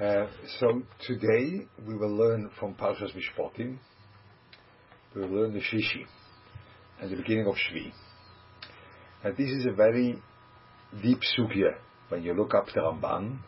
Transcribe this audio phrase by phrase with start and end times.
[0.00, 0.26] Uh,
[0.58, 3.78] so today we will learn from Parshas Mishpatim.
[5.14, 6.04] We will learn the Shishi
[7.00, 7.92] and the beginning of Shvi.
[9.22, 10.20] And this is a very
[11.00, 11.76] deep sugya.
[12.08, 13.38] When you look up the Ramban,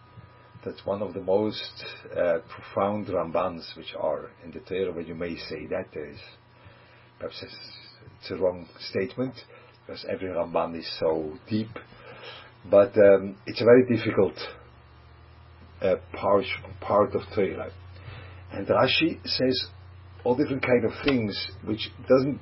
[0.64, 1.84] that's one of the most
[2.16, 4.92] uh, profound Rambans which are in the Torah.
[4.92, 6.20] Where you may say that there is
[7.18, 7.56] perhaps it's,
[8.20, 9.34] it's a wrong statement
[9.84, 11.76] because every Ramban is so deep,
[12.70, 14.36] but um, it's a very difficult
[15.82, 16.44] uh, part,
[16.80, 17.70] part of Torah.
[18.52, 19.68] And Rashi says
[20.24, 22.40] all different kind of things which doesn't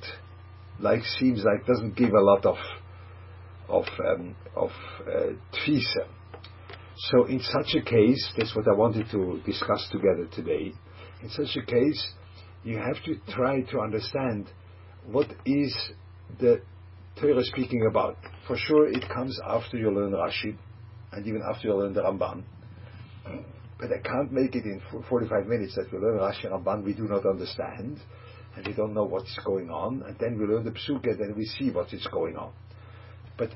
[0.80, 2.56] like seems like doesn't give a lot of
[3.68, 4.70] of um, of
[5.06, 6.06] uh, tfisa.
[6.96, 10.72] So in such a case, that's what I wanted to discuss together today.
[11.22, 12.12] In such a case,
[12.62, 14.48] you have to try to understand
[15.06, 15.74] what is
[16.38, 16.60] the
[17.20, 18.16] Torah speaking about.
[18.46, 20.56] For sure, it comes after you learn Rashi,
[21.12, 22.44] and even after you learn the Ramban.
[23.78, 27.08] But I can't make it in 45 minutes that we learn Rashi Ramban we do
[27.08, 27.98] not understand,
[28.56, 31.34] and we don't know what's going on, and then we learn the Psuke, and then
[31.36, 32.52] we see what is going on.
[33.36, 33.50] But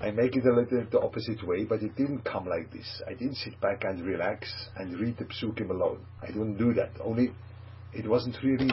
[0.00, 3.02] I make it a little the opposite way, but it didn't come like this.
[3.06, 6.06] I didn't sit back and relax and read the Psukim alone.
[6.22, 6.92] I didn't do that.
[7.04, 7.32] Only
[7.92, 8.70] it wasn't really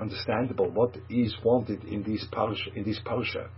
[0.00, 2.74] understandable what is wanted in this parsha.
[2.74, 3.48] In this parsha.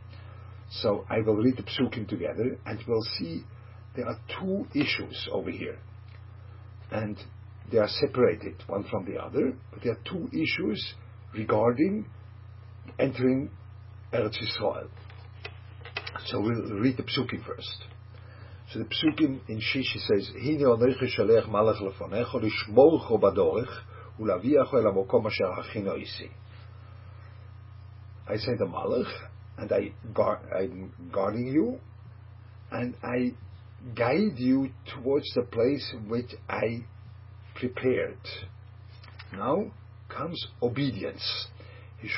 [0.71, 3.45] So I will read the Psukim together, and we'll see
[3.97, 5.79] there are two issues over here
[6.93, 7.17] and
[7.71, 10.95] they are separated one from the other, but there are two issues
[11.35, 12.07] regarding
[12.99, 13.51] entering
[14.13, 14.89] Eretz Yisrael.
[16.27, 17.85] So we'll read the psukim first.
[18.73, 23.71] So the psukim in Shishi says, "Hine oneich shalech malach lefonecho lishmorcho badorech
[24.21, 26.31] ulaviacho el hamokom asher hachino isi."
[28.29, 29.11] I say the malach,
[29.59, 29.93] and I
[30.55, 31.81] I'm guarding you,
[32.71, 33.35] and I
[33.95, 36.85] guide you towards the place which I
[37.55, 38.19] prepared.
[39.33, 39.73] Now
[40.09, 41.49] comes obedience.
[42.03, 42.09] You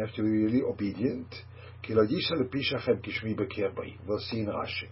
[0.00, 1.34] have to be really obedient.
[1.88, 2.08] We'll
[4.18, 4.88] see in Rashi.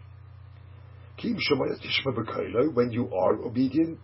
[2.75, 4.01] When you are obedient,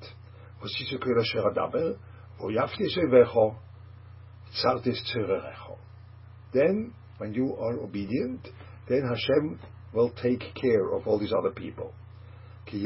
[6.52, 8.48] then when you are obedient,
[8.88, 9.60] then Hashem
[9.92, 11.92] will take care of all these other people.
[12.72, 12.78] The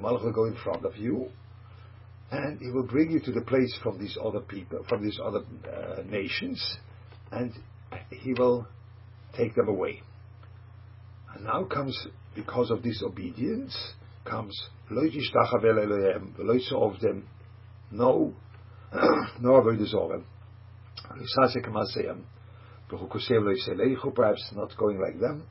[0.00, 1.30] Malach will go in front of you,
[2.32, 5.44] and he will bring you to the place from these other people, from these other
[5.72, 6.78] uh, nations,
[7.30, 7.52] and
[8.10, 8.66] he will
[9.36, 10.02] take them away.
[11.32, 13.76] And now comes, because of this obedience,
[14.24, 15.02] comes lo
[17.90, 18.34] no,
[19.40, 19.62] no
[24.14, 25.44] perhaps not going like them.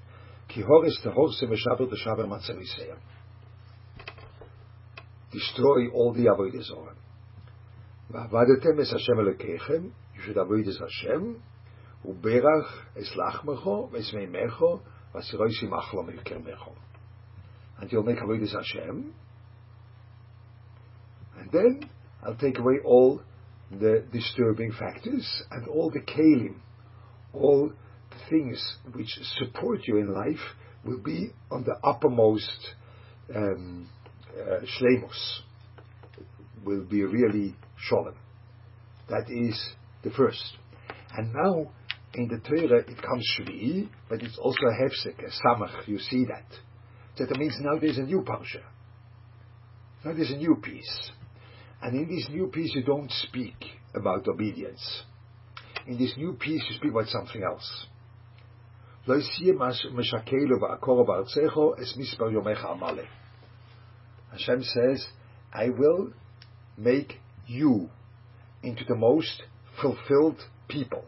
[5.31, 6.93] Destroy all the avodah.
[8.11, 11.41] V'avadetem es Hashem Elokechem, you should avoid es Hashem,
[12.05, 12.69] uberach
[13.91, 14.81] v'esmeimecho,
[15.13, 16.75] v'asiroisim achlom ilkermecho
[17.83, 19.13] and you'll make away this Hashem.
[21.37, 21.89] And then
[22.25, 23.21] I'll take away all
[23.69, 26.61] the disturbing factors and all the kalim,
[27.33, 27.73] all
[28.09, 30.39] the things which support you in life
[30.85, 32.57] will be on the uppermost
[33.35, 33.89] um,
[34.33, 35.39] uh, shlemos,
[36.63, 38.15] will be really shalom.
[39.09, 39.61] That is
[40.05, 40.41] the first.
[41.17, 41.69] And now
[42.13, 46.23] in the Torah it comes Shvi, but it's also a hefsek, a samach, you see
[46.29, 46.45] that.
[47.17, 48.61] That means now there's a new parsha.
[50.03, 51.11] Now there's a new piece.
[51.81, 53.55] And in this new piece you don't speak
[53.93, 55.03] about obedience.
[55.85, 57.87] In this new piece you speak about something else.
[64.31, 65.07] Hashem says,
[65.53, 66.13] I will
[66.77, 67.89] make you
[68.63, 69.43] into the most
[69.81, 71.03] fulfilled people.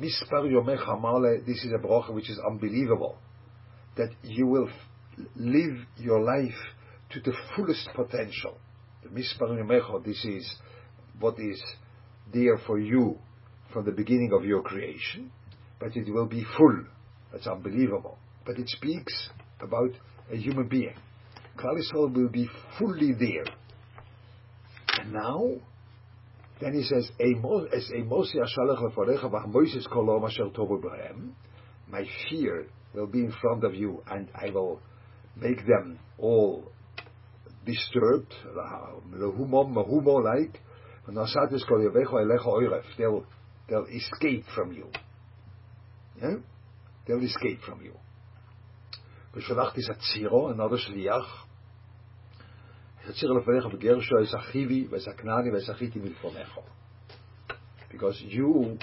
[0.00, 3.18] This is a bracha which is unbelievable.
[3.96, 4.70] That you will
[5.36, 6.58] live your life
[7.10, 8.58] to the fullest potential.
[9.14, 10.56] This is
[11.18, 11.62] what is
[12.32, 13.18] there for you
[13.72, 15.30] from the beginning of your creation,
[15.78, 16.84] but it will be full.
[17.32, 18.18] That's unbelievable.
[18.44, 19.30] But it speaks
[19.60, 19.90] about
[20.30, 20.94] a human being.
[21.58, 22.48] Klal will be
[22.78, 23.44] fully there.
[25.00, 25.42] And now,
[26.60, 27.10] then he says,
[31.90, 34.80] my fear will be in front of you, and I will
[35.35, 36.71] make them all
[37.65, 38.33] disturbed,
[40.23, 40.61] like,
[42.97, 43.25] they'll,
[43.67, 44.87] They'll escape from you.
[46.21, 46.37] Yeah?
[47.05, 47.93] They'll escape from you.
[49.35, 51.45] ושלחתי את הצירו, another שליח,
[53.05, 56.59] הצירו לפניך בגרשו, את אחיבי, ואת הכנעני, ואת החיתי מלפונך.
[57.91, 58.77] Because you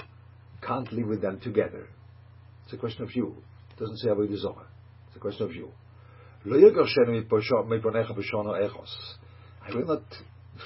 [0.61, 1.89] can't live with them together.
[2.63, 3.35] It's a question of you.
[3.71, 4.67] It doesn't say Avodah Zorah.
[5.07, 5.69] It's a question of you.
[6.42, 6.48] I
[9.74, 10.02] will not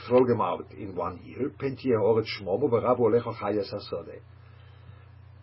[0.07, 1.51] throw them out in one year.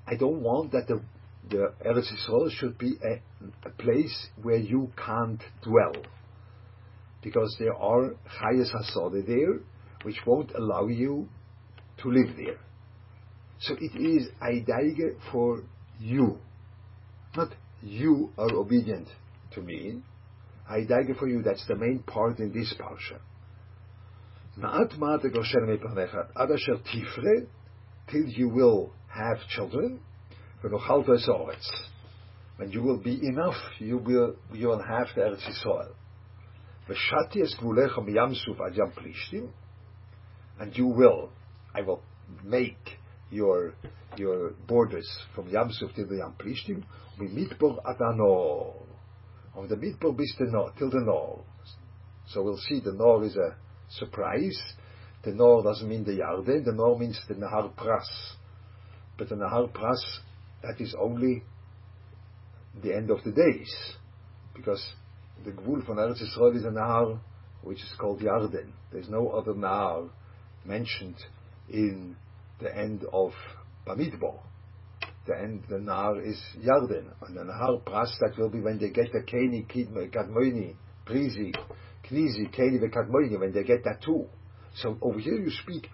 [0.07, 1.01] I don't want that the
[1.49, 5.93] the Eretz Yisrael should be a, a, place where you can't dwell,
[7.23, 9.59] because there are chayas hasodeh there,
[10.03, 11.27] which won't allow you
[11.97, 12.59] to live there.
[13.59, 15.63] So it is aidaige for
[15.99, 16.37] you,
[17.35, 17.49] not
[17.81, 19.07] you are obedient
[19.53, 20.01] to me,
[20.71, 23.19] Aidaige for you, that's the main part in this parsha.
[24.57, 27.47] Ma'at ma'at ad asher tifre,
[28.09, 29.99] till you will have children,
[30.61, 30.71] when
[32.71, 35.93] you will be enough, you will you will have the Eretz Yisrael.
[36.87, 39.49] V'shati es gvulecha miyamsuf ad yam plishtim,
[40.59, 41.31] and you will,
[41.73, 42.01] I will
[42.43, 42.99] make
[43.31, 43.73] your
[44.17, 46.83] your borders from Yamsuf till the Yam Plishtim,
[47.19, 48.75] mitbor adanor,
[49.55, 51.43] of the mitbor bis the nor till the nor.
[52.27, 53.55] So we'll see the nor is a
[53.89, 54.57] surprise.
[55.23, 56.65] The nor doesn't mean the Yarden.
[56.65, 58.07] The nor means the Nahar Pras.
[59.17, 59.99] But the Nahar Pras,
[60.63, 61.43] that is only
[62.81, 63.73] the end of the days.
[64.55, 64.83] Because
[65.43, 67.19] the Gvul from Eretz Yisrael is a Nahar
[67.63, 68.71] which is called Yarden.
[68.91, 70.09] There's no other Nahar
[70.65, 71.17] mentioned
[71.69, 72.15] in
[72.59, 73.31] the end of
[73.85, 74.39] Bamidbar.
[75.27, 77.11] The end, the Nahar is Yarden.
[77.27, 79.65] And the Nahar that will be when they get the Keni,
[80.11, 80.75] Kadmoini,
[81.05, 81.53] Prizi,
[82.09, 84.25] Knizi, Keni, Kadmoini, when they get that too.
[84.75, 85.89] So over here you speak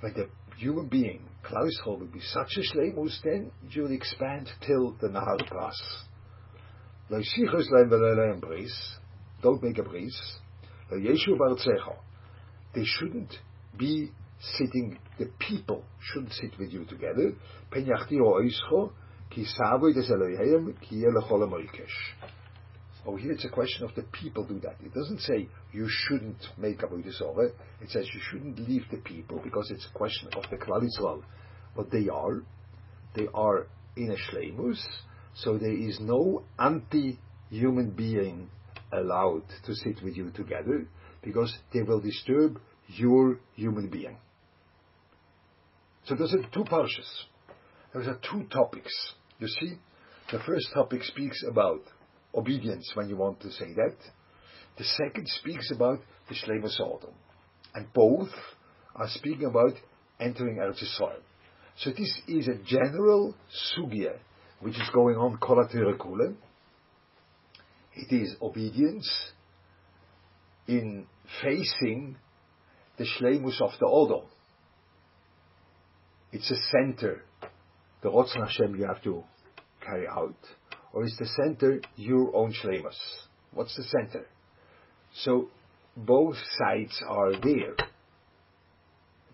[0.00, 4.92] when the human being, Klal will be such a shlemus, then you will expand till
[5.00, 5.74] the Nahar Pras.
[9.42, 10.38] Don't make a bris.
[12.74, 13.34] They shouldn't
[13.76, 14.12] be
[14.58, 17.34] sitting, the people shouldn't sit with you together.
[23.06, 24.76] Oh, here it's a question of the people do that.
[24.84, 27.50] It doesn't say you shouldn't make Avodah Zorah.
[27.80, 31.22] It says you shouldn't leave the people because it's a question of the Klal Yisrael.
[31.74, 32.42] What they are,
[33.14, 34.80] they are in a shleimus,
[35.34, 38.50] so there is no anti-human being
[38.92, 40.86] allowed to sit with you together
[41.22, 44.16] because they will disturb your human being.
[46.06, 47.24] So those are two parshas.
[47.94, 48.92] Those are two topics.
[49.38, 49.78] You see,
[50.30, 51.82] the first topic speaks about
[52.34, 53.96] obedience when you want to say that.
[54.78, 55.98] The second speaks about
[56.28, 57.14] the of Sodom.
[57.74, 58.30] And both
[58.94, 59.74] are speaking about
[60.18, 61.20] entering Eretz Yisrael.
[61.78, 63.34] So this is a general
[63.76, 64.18] sugya
[64.60, 66.34] which is going on kolaterakule.
[67.94, 69.10] It is obedience
[70.68, 71.06] in
[71.42, 72.16] facing
[72.98, 74.24] the shlemus of the Odom.
[76.32, 77.24] It's a center,
[78.02, 79.24] the Rotzon Hashem you have to
[79.84, 80.36] carry out,
[80.92, 82.98] or is the center your own shlemus?
[83.52, 84.26] What's the center?
[85.24, 85.48] So
[85.96, 87.74] both sides are there.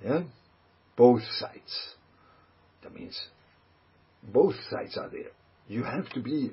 [0.05, 0.23] Yeah?
[0.97, 1.95] Both sides.
[2.83, 3.19] That means
[4.23, 5.33] both sides are there.
[5.69, 6.53] You have to be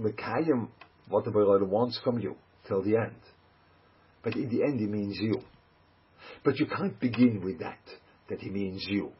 [0.00, 0.68] Mekayim
[1.08, 2.36] what the Lord wants from you
[2.66, 3.16] till the end.
[4.22, 5.40] But in the end, he means you.
[6.44, 7.78] But you can't begin with that,
[8.28, 9.12] that he means you.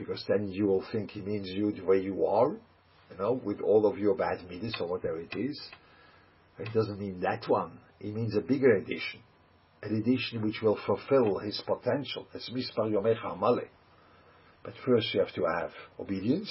[0.00, 3.60] Because then you will think he means you the way you are, you know, with
[3.60, 5.60] all of your bad midas or whatever it is.
[6.58, 7.78] It doesn't mean that one.
[8.00, 9.20] It means a bigger edition.
[9.82, 12.26] An edition which will fulfill his potential.
[12.32, 13.68] It's mispar yomecha.
[14.64, 16.50] But first you have to have obedience.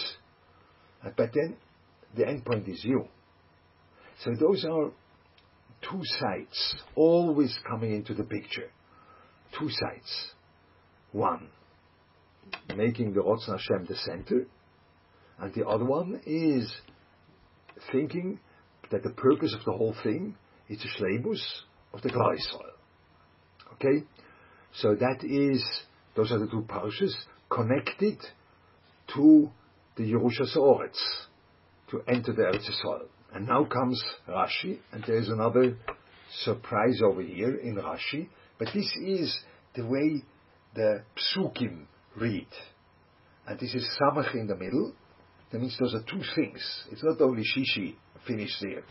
[1.03, 1.57] But then
[2.15, 3.05] the end point is you.
[4.23, 4.91] So those are
[5.89, 8.69] two sides always coming into the picture.
[9.57, 10.33] Two sides.
[11.13, 11.49] One,
[12.75, 14.47] making the Rotzon Hashem the center,
[15.39, 16.73] and the other one is
[17.91, 18.39] thinking
[18.91, 20.35] that the purpose of the whole thing
[20.67, 21.41] is the shlemus
[21.93, 22.61] of the soil.
[23.73, 24.05] Okay,
[24.73, 25.63] so that is
[26.15, 27.13] those are the two parshas
[27.49, 28.17] connected
[29.15, 29.49] to
[29.95, 30.99] the Yerusha Oretz
[31.89, 33.07] to enter the Eretz soil.
[33.33, 35.77] And now comes Rashi, and there is another
[36.43, 38.27] surprise over here in Rashi,
[38.57, 39.39] but this is
[39.75, 40.23] the way
[40.75, 41.85] the psukim
[42.19, 42.47] read.
[43.47, 44.93] And this is Samach in the middle.
[45.51, 46.61] That means those are two things.
[46.91, 47.95] It's not only Shishi
[48.27, 48.83] finished there.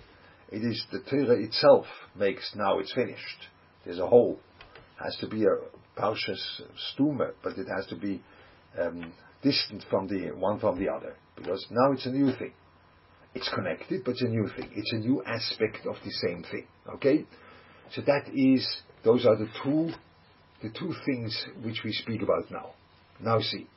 [0.50, 3.49] It is the Torah itself makes now it's finished.
[3.85, 4.40] There's a whole.
[5.02, 6.40] Has to be a Parshas
[6.92, 8.20] Stumer, but it has to be
[8.80, 12.52] um, distant from the one from the other because now it's a new thing.
[13.35, 14.70] It's connected, but it's a new thing.
[14.75, 16.66] It's a new aspect of the same thing.
[16.94, 17.25] Okay,
[17.92, 18.66] so that is
[19.04, 19.90] those are the two
[20.62, 22.70] the two things which we speak about now.
[23.20, 23.67] Now see.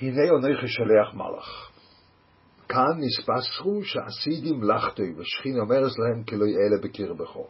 [0.00, 1.70] הנה אנכי שולח מלאך.
[2.68, 7.48] כאן נספסחו שעשידים לחטוי, ושכין אומרת להם כי לא יאלה בקרבכו.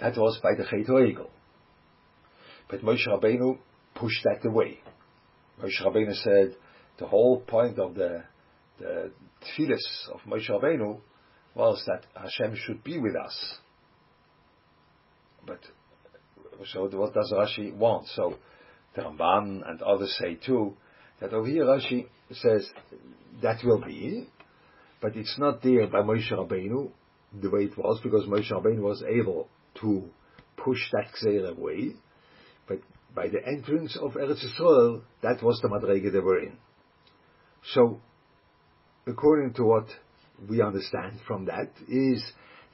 [0.00, 1.30] That was by the Chet Egel.
[2.68, 3.58] But Moshe Rabbeinu
[3.94, 4.80] pushed that away.
[5.60, 6.56] Moshe Rabbeinu said
[6.98, 8.24] the whole point of the
[8.80, 9.12] the
[9.42, 11.00] tefillis of Moshe Rabbeinu
[11.54, 13.58] was that Hashem should be with us.
[15.47, 15.59] But
[16.73, 18.07] so what does Rashi want?
[18.09, 18.35] So
[18.95, 20.73] the Ramban and others say too
[21.21, 22.69] that over here Rashi says
[23.41, 24.27] that will be,
[25.01, 26.91] but it's not there by Moshe Rabbeinu
[27.41, 29.47] the way it was because Moshe Rabbeinu was able
[29.81, 30.03] to
[30.57, 31.93] push that Gzeir away,
[32.67, 32.79] but
[33.15, 36.57] by the entrance of Eretz Yisrael, that was the Madrege they were in.
[37.73, 37.99] So,
[39.05, 39.85] according to what
[40.49, 42.23] we understand from that, is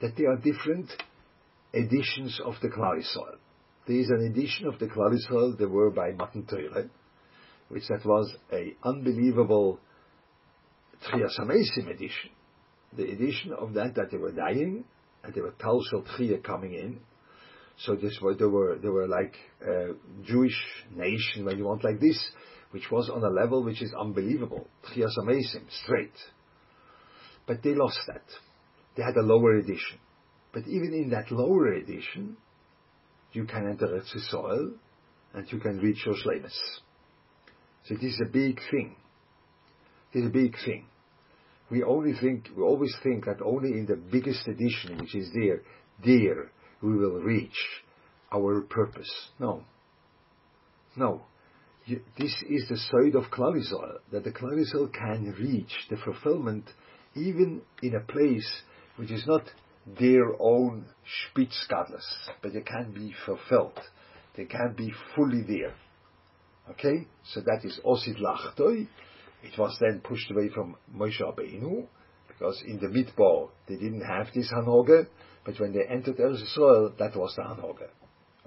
[0.00, 0.90] that they are different
[1.74, 3.36] editions of the Klal Yisrael.
[3.86, 6.88] There is an edition of the Klal Yisrael, they were by Matan Torah,
[7.68, 9.78] which that was a unbelievable
[11.06, 12.30] Tchias HaMesim edition.
[12.96, 14.84] The edition of that, that they were dying,
[15.22, 17.00] and there were Talshel Tchiyah coming in.
[17.78, 19.34] So this were, they were, they were like
[19.66, 20.56] a Jewish
[20.94, 22.18] nation, when you want like this,
[22.70, 24.68] which was on a level which is unbelievable.
[24.86, 26.14] Tchias HaMesim, straight.
[27.46, 28.22] But they lost that.
[28.96, 29.98] They had a lower edition.
[30.54, 32.38] But even in that lower edition,
[33.32, 34.74] you can enter Eretz Yisrael,
[35.34, 36.56] and you can reach your shlemus.
[37.86, 38.96] So this is a big thing.
[40.12, 40.86] It is a big thing
[41.70, 45.62] we only think, we always think that only in the biggest edition, which is there,
[46.04, 46.50] there
[46.82, 47.56] we will reach
[48.32, 49.10] our purpose.
[49.38, 49.64] No.
[50.96, 51.22] No.
[51.86, 53.54] You, this is the side of Klal
[54.12, 56.70] that the Klal can reach the fulfillment
[57.14, 58.50] even in a place
[58.96, 59.42] which is not
[59.86, 62.04] their own Spitzgadlus,
[62.42, 63.80] but they can't be fulfilled.
[64.36, 65.74] They can't be fully there.
[66.70, 67.06] Okay?
[67.24, 68.88] So that is Osid Lachtoi,
[69.42, 71.86] it was then pushed away from Moshe Rabbeinu,
[72.26, 75.06] because in the Midbar they didn't have this Hanoge,
[75.44, 77.88] but when they entered Eretz Yisrael, that was the Hanoge.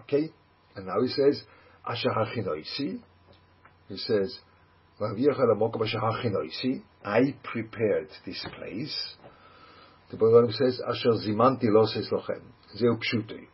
[0.02, 0.32] Okay?
[0.76, 1.44] And now he says,
[1.88, 3.00] Asher HaChinoisi,
[3.88, 4.40] he says,
[7.06, 9.16] I prepared this place.
[10.10, 12.42] The Bhagavad says, Asher zimanti los lochem,
[12.78, 13.48] zeu pshutei.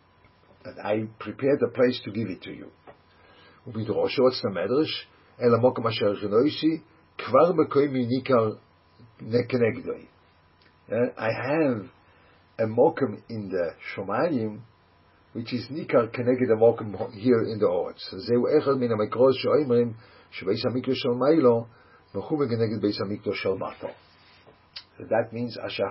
[0.64, 2.72] That I prepared a place to give it to you.
[3.68, 4.94] Ubidrosho, what's the medrash?
[5.42, 6.82] El asher genoisi,
[7.18, 8.58] kvar bekoimi nikar
[9.22, 10.08] nekenegdoi.
[11.18, 11.90] I have
[12.60, 14.60] a mokum in the Shomayim,
[15.34, 18.10] which is nikar keneged a mokum here in the Oretz.
[18.12, 19.96] Zeu echad min ha-mikros she'oimrim,
[20.32, 21.68] she'beis ha-mikros shel mailo,
[22.14, 23.94] mechume keneged beis ha-mikros.
[24.98, 25.90] So that means asher.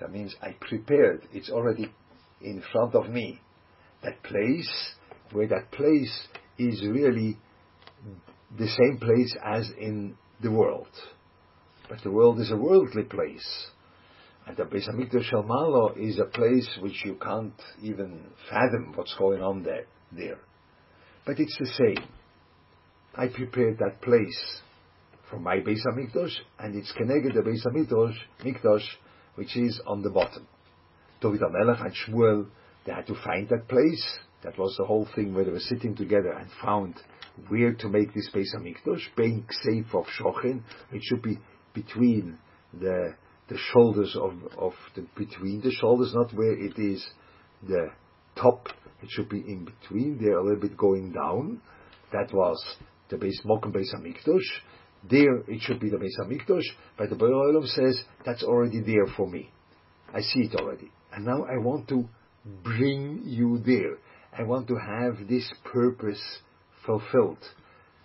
[0.00, 1.92] That means I prepared, it's already
[2.40, 3.40] in front of me.
[4.02, 4.92] That place,
[5.32, 7.38] where that place is really
[8.58, 10.88] the same place as in the world.
[11.88, 13.66] But the world is a worldly place.
[14.46, 19.14] And the Beis Hamikdash Shel Malo is a place which you can't even fathom what's
[19.14, 19.86] going on there.
[20.10, 20.40] there.
[21.24, 22.08] But it's the same.
[23.14, 24.62] I prepared that place
[25.32, 28.84] for my Beis Hamikdash, and it's connected the Beis Hamikdash, Mikdash,
[29.36, 30.46] which is on the bottom.
[31.22, 32.46] David HaMelech and Shmuel,
[32.84, 34.18] they had to find that place.
[34.44, 36.96] That was the whole thing where they were sitting together and found
[37.48, 40.62] where to make this Beis Hamikdash, being safe of Shochin,
[40.92, 41.38] it should be
[41.72, 42.38] between
[42.78, 43.14] the
[43.48, 47.06] the shoulders of of the between the shoulders, not where it is
[47.66, 47.88] the
[48.36, 48.68] top.
[49.02, 51.60] It should be in between They're a little bit going down.
[52.12, 52.62] That was
[53.08, 54.60] the base Mokum Beis Hamikdash.
[55.10, 56.64] There it should be the Beis Hamikdash,
[56.96, 59.50] but the Baruch says that's already there for me.
[60.14, 62.08] I see it already, and now I want to
[62.62, 63.98] bring you there.
[64.36, 66.22] I want to have this purpose
[66.86, 67.38] fulfilled.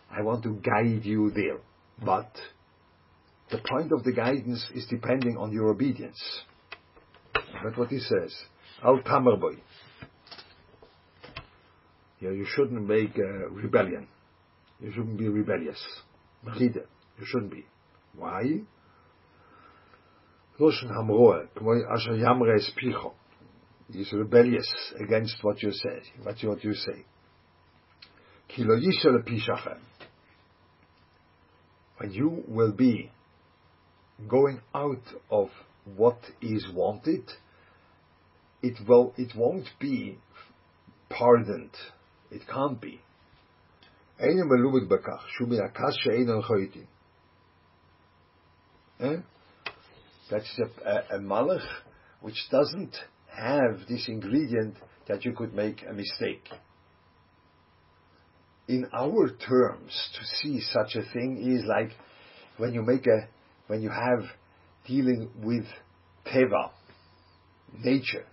[0.09, 1.59] I want to guide you there.
[2.03, 2.31] But
[3.51, 6.21] the point of the guidance is depending on your obedience.
[7.63, 8.35] That's what he says.
[8.83, 9.57] Al tamarboy.
[12.19, 14.07] Yeah, you shouldn't make a rebellion.
[14.79, 15.81] You shouldn't be rebellious.
[16.45, 17.65] You shouldn't be.
[18.15, 18.61] Why?
[20.59, 21.47] Loshen hamroa,
[21.91, 23.13] asher yamre picho.
[23.91, 24.67] He's rebellious
[24.99, 27.05] against what you say, what you, what you say.
[31.97, 33.11] When you will be
[34.27, 35.49] going out of
[35.95, 37.23] what is wanted,
[38.61, 40.17] it will it won't be
[41.09, 41.71] pardoned.
[42.31, 43.01] It can't be.
[44.18, 46.28] אין מלומד בכך, שהוא מן הכעס שאין
[49.00, 49.16] Eh?
[50.30, 51.66] That's a, a, a malach
[52.20, 54.76] which doesn't have this ingredient
[55.08, 56.48] that you could make a mistake.
[58.68, 61.90] In our terms, to see such a thing is like
[62.58, 63.28] when you make a,
[63.66, 64.24] when you have
[64.86, 65.64] dealing with
[66.26, 66.70] teva,
[67.76, 68.26] nature.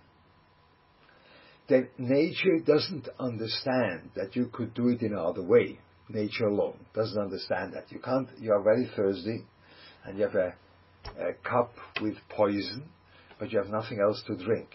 [1.67, 5.79] Then nature doesn't understand that you could do it in another way.
[6.09, 7.91] Nature alone doesn't understand that.
[7.91, 9.43] You can't, you are very thirsty,
[10.05, 10.53] and you have a,
[11.19, 12.83] a cup with poison,
[13.39, 14.69] but you have nothing else to drink.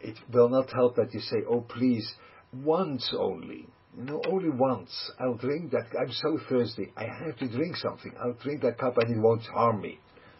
[0.00, 2.08] It will not help that you say, oh please,
[2.52, 3.66] once only.
[3.96, 4.90] You know, only once.
[5.20, 5.86] I'll drink that.
[6.00, 6.92] I'm so thirsty.
[6.96, 8.12] I have to drink something.
[8.18, 9.98] I'll drink that cup and it won't harm me.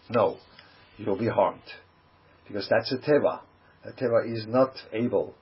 [0.08, 0.38] No,
[0.96, 1.60] you'll be harmed.
[2.46, 3.40] Because that's a teva.
[3.84, 5.34] A teva is not able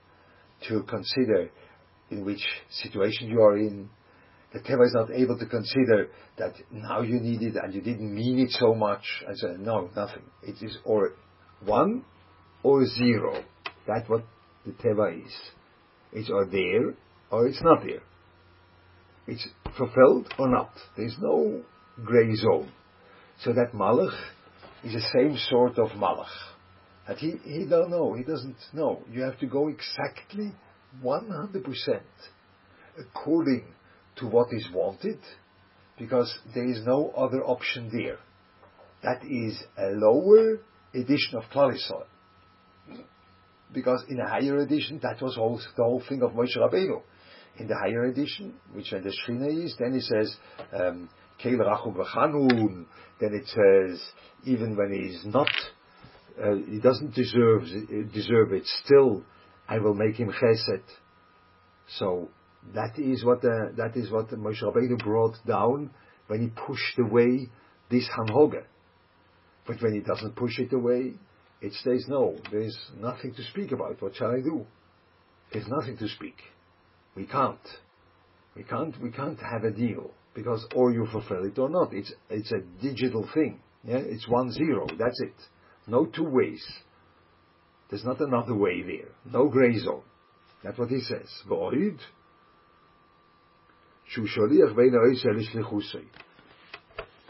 [0.69, 1.49] to consider
[2.09, 3.89] in which situation you are in,
[4.53, 8.13] the Teva is not able to consider that now you need it and you didn't
[8.13, 9.03] mean it so much.
[9.25, 10.23] And say, no, nothing.
[10.43, 11.13] It is or
[11.63, 12.03] one
[12.63, 13.43] or zero.
[13.87, 14.25] That's what
[14.65, 15.33] the Teva is.
[16.11, 16.93] It's or there
[17.31, 18.01] or it's not there.
[19.27, 20.71] It's fulfilled or not.
[20.97, 21.61] There's no
[22.03, 22.71] gray zone.
[23.43, 24.15] So that Malach
[24.83, 26.27] is the same sort of Malach.
[27.07, 29.01] And he, he don't know, he doesn't know.
[29.11, 30.51] You have to go exactly
[31.03, 32.01] 100%
[32.99, 33.65] according
[34.17, 35.19] to what is wanted,
[35.97, 38.17] because there is no other option there.
[39.03, 40.59] That is a lower
[40.93, 42.03] edition of Klalisol.
[43.73, 47.01] Because in a higher edition, that was also the whole thing of Moshe Rabbeinu.
[47.57, 50.35] In the higher edition, which in the Shrina is, then it says,
[50.73, 51.09] um,
[51.43, 54.01] then it says,
[54.45, 55.49] even when he is not,
[56.41, 57.63] uh, he doesn't deserve,
[58.13, 59.23] deserve it, still
[59.67, 60.83] I will make him chesed.
[61.97, 62.29] So
[62.73, 65.91] that is what the, that is what Moshe Rabbeinu brought down
[66.27, 67.49] when he pushed away
[67.89, 68.63] this hanhoga.
[69.67, 71.13] But when he doesn't push it away,
[71.61, 72.37] it stays no.
[72.49, 74.01] There is nothing to speak about.
[74.01, 74.65] What shall I do?
[75.53, 76.37] There's nothing to speak.
[77.15, 77.59] We can't.
[78.55, 78.99] We can't.
[79.01, 81.93] We can't have a deal because or you fulfill it or not.
[81.93, 83.59] It's it's a digital thing.
[83.83, 84.87] Yeah, it's one zero.
[84.97, 85.35] That's it.
[85.91, 86.65] No two ways.
[87.89, 89.09] There's not another way there.
[89.25, 90.03] No gray zone.
[90.63, 91.27] That's what he says.
[91.49, 91.99] Void.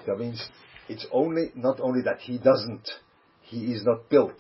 [0.06, 0.48] That means
[0.88, 2.88] it's only, not only that he doesn't,
[3.42, 4.40] he is not built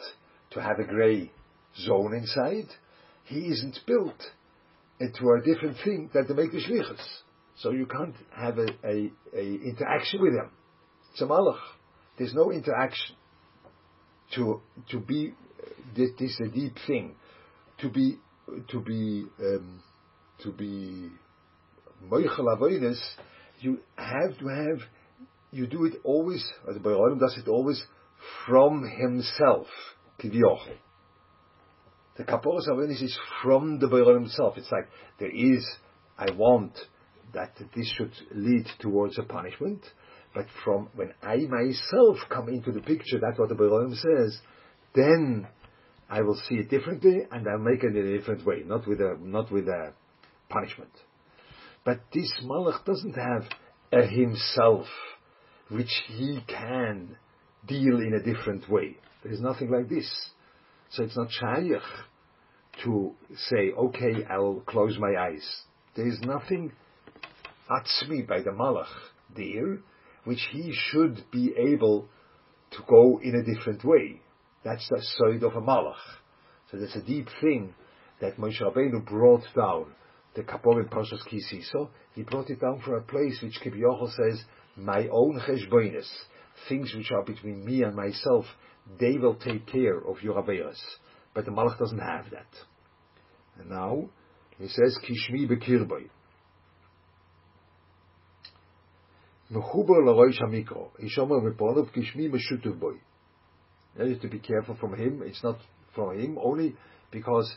[0.52, 1.32] to have a grey
[1.80, 2.68] zone inside,
[3.24, 4.22] he isn't built
[5.00, 7.04] into a different thing than to make the shlichus.
[7.58, 10.52] So you can't have a, a, a interaction with him.
[11.12, 11.58] It's a malach.
[12.20, 13.16] There's no interaction.
[14.36, 15.34] To, to be,
[15.96, 17.16] this, this is a deep thing.
[17.80, 18.18] To be,
[18.70, 19.82] to be, um,
[20.44, 21.10] to be
[23.60, 24.80] you have to have,
[25.52, 27.84] you do it always, as the Baruch does it always
[28.48, 29.68] from himself,
[30.20, 30.76] kivyochel.
[32.18, 34.58] The kaporos avoidance is from the Baruch himself.
[34.58, 34.88] It's like,
[35.20, 35.66] there is,
[36.18, 36.78] I want
[37.34, 39.82] that this should lead towards a punishment,
[40.34, 44.40] but from when I myself come into the picture, that's what the Baruch says,
[44.96, 45.48] then
[46.10, 49.00] I will see it differently and I'll make it in a different way, not with
[49.02, 49.94] a, not with a
[50.50, 50.92] punishment.
[51.84, 53.44] But this Malach doesn't have
[53.92, 54.86] a himself,
[55.70, 57.18] which he can
[57.68, 58.98] deal in a different way.
[59.24, 60.10] There's nothing like this.
[60.92, 61.82] So it's not shaykh
[62.84, 63.14] to
[63.50, 65.64] say, okay, I'll close my eyes.
[65.96, 66.72] There's nothing
[67.70, 68.88] atzmi by the Malach
[69.36, 69.80] there,
[70.24, 72.08] which he should be able
[72.72, 74.22] to go in a different way.
[74.64, 75.96] That's the side of a Malach.
[76.72, 77.74] So that's a deep thing
[78.22, 79.88] that Moshe Rabbeinu brought down
[80.36, 84.44] the Kaporim Parshas Kisiso, he brought it down from a place which Kibiyochel says,
[84.78, 86.08] my own cheshbonis,
[86.70, 88.46] things which are between me and myself,
[89.00, 90.80] they will take care of your Averas.
[91.34, 92.48] But the Malach doesn't have that.
[93.60, 94.10] And now,
[94.58, 96.10] he says, Kishmi bekirboy.
[99.52, 100.90] Hamikro.
[101.02, 102.94] Kishmi meshutuv boy.
[103.98, 105.22] You have to be careful from him.
[105.26, 105.58] It's not
[105.94, 106.76] from him only
[107.12, 107.54] because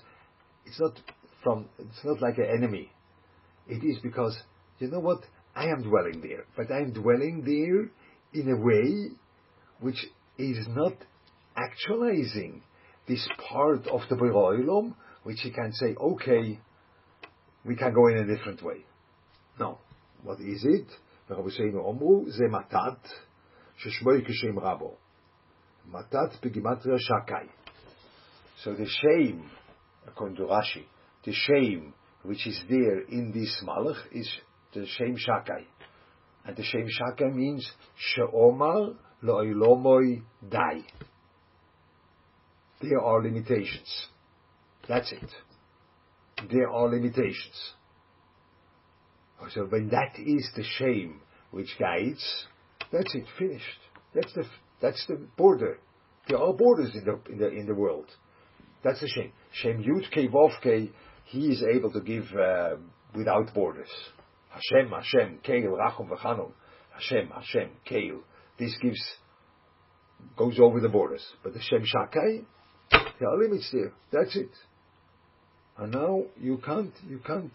[0.67, 0.99] it's not
[1.43, 2.91] from, it's not like an enemy.
[3.69, 4.37] It is because,
[4.79, 7.91] you know what, I am dwelling there, but I am dwelling there
[8.33, 9.15] in a way
[9.81, 10.05] which
[10.39, 10.95] is not
[11.57, 12.63] actualizing
[13.07, 16.59] this part of the Olam, which he can say, okay,
[17.65, 18.85] we can go in a different way.
[19.59, 19.79] No.
[20.23, 20.87] What is it?
[22.28, 23.08] זה מתת,
[23.76, 24.98] ששמוי כשם רבו.
[25.86, 27.48] מתת בגימטריה שקאי.
[28.64, 29.50] So the shame,
[30.06, 30.86] according to Rashi,
[31.24, 34.30] the shame which is there in this malach is
[34.74, 35.66] the Shem Shakai.
[36.46, 40.84] And the Shem Shakai means She'omar lo'ilomoi dai.
[42.82, 44.08] There are limitations.
[44.88, 45.30] That's it.
[46.50, 47.74] There are limitations.
[49.51, 52.47] So when that is the shame which guides,
[52.93, 53.65] that's it, finished.
[54.15, 54.45] That's the,
[54.81, 55.79] that's the border.
[56.29, 58.07] There are borders in the, in the, in the world.
[58.83, 59.33] That's the shame.
[59.53, 60.91] Shem Yud Kei
[61.27, 62.77] he is able to give uh,
[63.15, 63.89] without borders.
[64.51, 66.53] Hashem, Hashem, Keil, Rachum, V'chanom.
[66.93, 68.21] Hashem, Hashem, Keil.
[68.59, 69.03] This gives,
[70.37, 71.25] goes over the borders.
[71.43, 72.45] But the Shem Shakai,
[73.19, 73.93] there are limits there.
[74.13, 74.51] That's it.
[75.77, 77.53] And now you can't, you can't,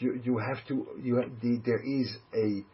[0.00, 2.64] you, you have to, you the, there is a,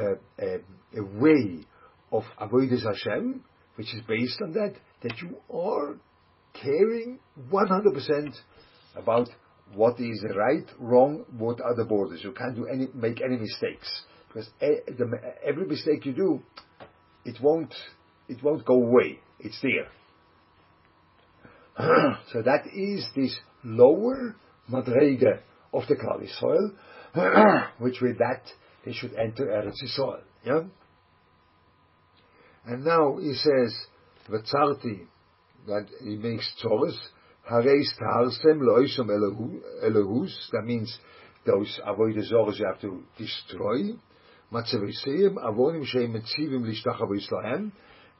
[0.00, 0.58] a, a,
[1.00, 1.64] a way
[2.12, 3.42] of avoidance Hashem,
[3.76, 5.96] which is based on that, that you are
[6.54, 7.18] caring
[7.50, 8.34] 100%
[8.96, 9.28] about
[9.74, 12.20] what is right, wrong, what are the borders.
[12.22, 14.04] You can't do any, make any mistakes.
[14.28, 14.76] Because eh,
[15.44, 16.42] every mistake you do,
[17.24, 17.74] it won't,
[18.28, 19.18] it won't go away.
[19.40, 19.88] It's there.
[22.32, 24.36] so that is this lower
[24.70, 25.40] madrege
[25.74, 26.72] of the Klal soil,
[27.78, 28.42] which with that
[28.84, 30.20] they should enter Eretz Yisrael.
[30.44, 30.60] Yeah?
[32.66, 33.74] And now he says,
[34.30, 35.06] Vatzarti,
[35.66, 36.98] that he makes Taurus,
[37.50, 39.08] Hareis Taharsem Loisham
[39.84, 40.96] Elohus, that means
[41.46, 43.92] those avoid the you have to destroy.
[44.52, 47.72] Matzaviseim Avonim Sheim Metzivim Lishtachavoislahem,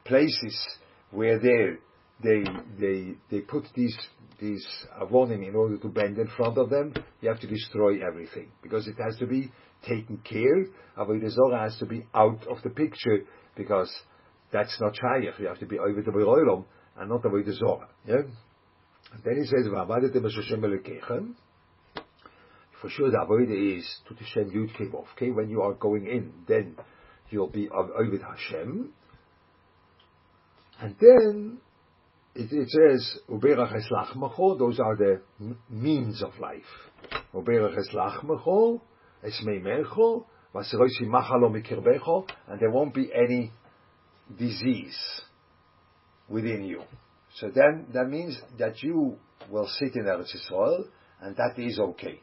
[0.04, 0.68] places
[1.10, 1.78] where they
[2.22, 2.44] they
[2.78, 3.96] they they put these
[4.40, 6.94] these uh, avonim in order to bend in front of them.
[7.20, 9.50] You have to destroy everything because it has to be
[9.86, 10.66] taken care.
[10.98, 13.24] Avodah Zorah has to be out of the picture
[13.56, 13.92] because
[14.52, 15.38] that's not shayach.
[15.38, 16.64] You have to be over the beroilom
[16.96, 17.88] and not avoid the Zorah.
[18.06, 18.22] Yeah.
[19.24, 19.68] Then he says,
[22.80, 26.76] For sure, the avodah is to the Yud Okay, when you are going in, then
[27.30, 28.92] you'll be over Hashem.
[30.80, 31.58] And then
[32.34, 35.20] it, it says, Uberach eslach those are the
[35.70, 36.62] means of life.
[37.32, 38.82] Uberach eslach macho,
[39.24, 43.52] esmei mecho, vaseroisi machalo mikirbecho, and there won't be any
[44.36, 44.98] disease
[46.28, 46.82] within you.
[47.36, 49.16] So then, that means that you
[49.50, 50.86] will sit in Eretz Yisrael,
[51.20, 52.20] and that is okay.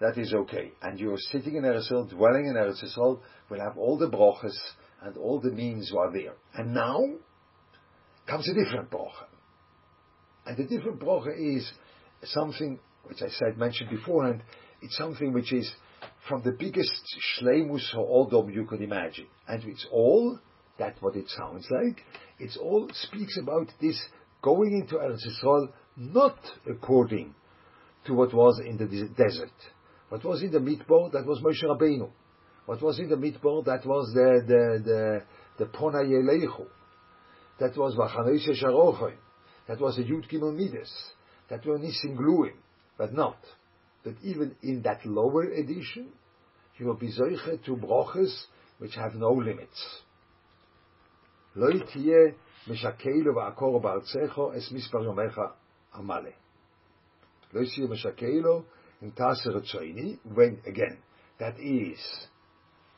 [0.00, 0.72] That is okay.
[0.82, 4.56] And you're sitting in Eretz Yisrael, dwelling in Eretz Yisrael, will have all the brochas
[5.02, 6.34] and all the means are there.
[6.54, 6.98] And now,
[8.26, 9.26] comes a different bracha.
[10.46, 11.70] And the different bracha is
[12.24, 14.42] something which I said mentioned beforehand.
[14.80, 15.70] It's something which is
[16.28, 16.92] from the biggest
[17.40, 20.38] shleimus ha'odom you could imagine, and it's all
[20.78, 22.02] that's what it sounds like.
[22.38, 24.00] It's all speaks about this
[24.40, 27.34] going into Eretz Yisrael not according
[28.06, 29.52] to what was in the desert.
[30.08, 32.10] What was in the Midbar, that was Moshe Rabbeinu.
[32.66, 35.22] What was in the Midbar, that was the the the,
[35.58, 36.66] the Pona Yelechu.
[37.59, 39.17] That was Vachanese Sharochoim.
[39.67, 40.91] That was a Yud Gimel Midas.
[41.49, 42.53] That were Nisim Gluim.
[42.97, 43.37] But not.
[44.03, 46.09] But even in that lower edition,
[46.77, 48.47] you will be Zoiche to broches
[48.79, 50.03] which have no limits.
[51.55, 52.33] לא תהיה
[52.67, 55.41] משקל ועקור בארצך es מספר יומך
[55.93, 56.29] המלא.
[57.53, 58.43] לא תהיה משקל
[59.01, 60.97] in תעשר רצויני, when, again,
[61.39, 62.27] that is,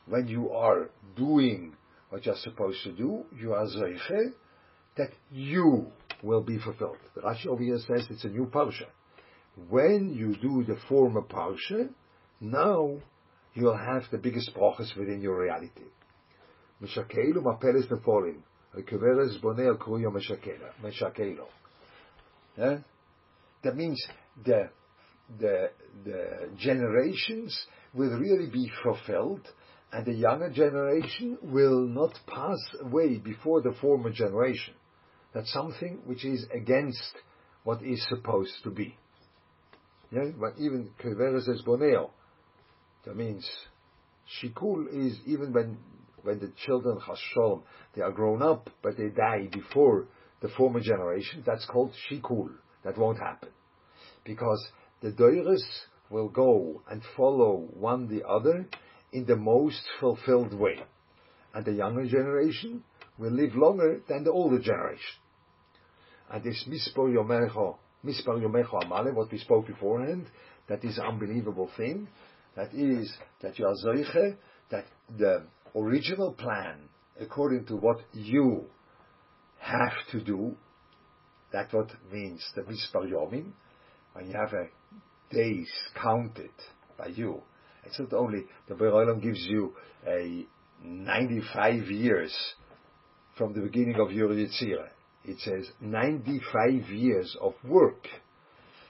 [0.06, 1.76] when you are doing
[2.10, 4.32] what you're supposed to do, you are zeiche,
[4.97, 5.87] that you
[6.23, 6.97] will be fulfilled.
[7.17, 8.87] Rashi over here says it's a new parsha.
[9.69, 11.89] When you do the former parsha,
[12.41, 12.97] now
[13.53, 15.83] you'll have the biggest brachas within your reality.
[16.81, 18.41] Meshakelu mapeles nefolim.
[18.75, 21.47] Keveres bonei kuyo meshakelo.
[22.57, 22.77] Eh?
[23.63, 24.01] That means
[24.43, 24.69] the,
[25.39, 25.69] the,
[26.03, 27.57] the generations
[27.93, 29.47] will really be fulfilled
[29.91, 34.73] and the younger generation will not pass away before the former generation.
[35.35, 37.03] That's something which is against
[37.65, 38.97] what is supposed to be.
[40.09, 42.11] Yeah, but even Keveres es Boneo,
[43.05, 43.45] that means
[44.41, 45.77] Shikul is even when
[46.23, 47.63] when the children Hashalom,
[47.95, 50.07] they are grown up, but they die before
[50.41, 52.49] the former generation, that's called Shikul.
[52.85, 53.49] That won't happen.
[54.23, 54.65] Because
[55.01, 55.63] the Doiris
[56.09, 58.65] will go and follow one the other
[59.11, 60.79] in the most fulfilled way.
[61.53, 62.83] And the younger generation
[63.17, 65.19] will live longer than the older generation.
[66.31, 70.27] And this Mispar Yomecho, Mispar Yomecho Amale, what we spoke beforehand,
[70.67, 72.07] that is an unbelievable thing.
[72.55, 74.37] That is that you are Zoiche,
[74.71, 74.85] that
[75.17, 75.43] the
[75.75, 78.65] original plan, according to what you
[79.59, 80.55] have to do,
[81.51, 83.51] that what means the Mispar Yomim,
[84.13, 84.67] when you have a
[85.33, 85.69] days
[86.01, 86.51] counted
[86.97, 87.41] by you.
[87.83, 89.73] It's not only the Beroilam gives you
[90.07, 90.45] a
[90.83, 92.35] 95 years
[93.37, 94.89] from the beginning of your Yetzirah.
[95.27, 98.07] It says 95 years of work.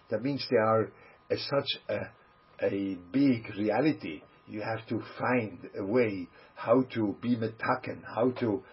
[0.09, 0.91] That means they are
[1.29, 4.21] such a, a big reality.
[4.47, 8.63] You have to find a way how to be metaken, how to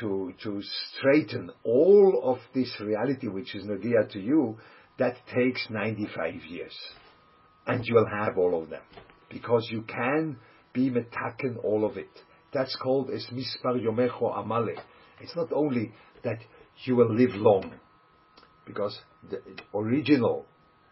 [0.00, 0.62] to to
[0.96, 4.58] straighten all of this reality which is nagia to you.
[4.98, 6.76] That takes 95 years,
[7.66, 8.82] and you will have all of them
[9.30, 10.36] because you can
[10.72, 12.10] be metaken all of it.
[12.52, 14.78] That's called es mispar yomecho amale.
[15.20, 15.92] It's not only
[16.24, 16.38] that
[16.84, 17.72] you will live long,
[18.66, 19.40] because the
[19.74, 20.46] original,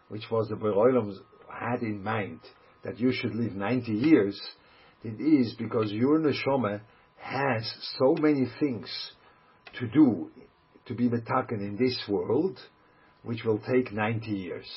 [0.09, 1.17] which was the Beroilams
[1.49, 2.39] had in mind
[2.83, 4.39] that you should live 90 years,
[5.03, 6.81] it is because your neshama
[7.17, 8.89] has so many things
[9.79, 10.29] to do
[10.85, 12.59] to be metaken in this world,
[13.23, 14.67] which will take 90 years.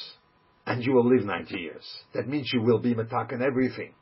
[0.67, 1.85] And you will live 90 years.
[2.15, 3.93] That means you will be metaken everything.